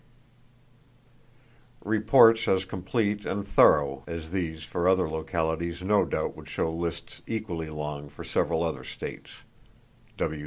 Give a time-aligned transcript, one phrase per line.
[1.85, 6.73] L.D.) (Reports as complete and thorough as these for other localities no doubt would show
[6.73, 9.29] lists equally long for several other states.